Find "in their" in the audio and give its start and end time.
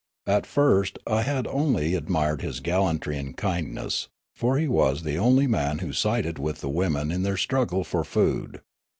7.11-7.37